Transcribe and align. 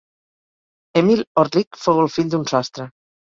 Emil 1.01 1.21
Orlik 1.43 1.79
fou 1.83 2.01
el 2.05 2.11
fill 2.17 2.33
d'un 2.35 2.49
sastre. 2.55 2.89